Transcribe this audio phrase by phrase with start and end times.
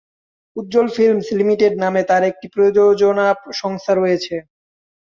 [0.55, 3.25] উজ্জ্বল films limited নামে তার একটি প্রযোজনা
[3.61, 4.35] সংস্থা রয়েছে।